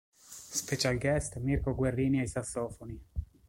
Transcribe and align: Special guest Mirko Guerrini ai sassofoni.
Special 0.59 0.97
guest 0.97 1.35
Mirko 1.37 1.75
Guerrini 1.75 2.21
ai 2.21 2.27
sassofoni. 2.27 2.99